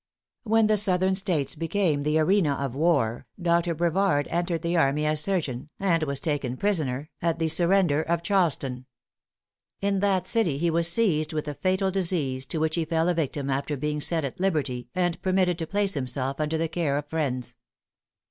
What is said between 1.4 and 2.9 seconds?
became the arena of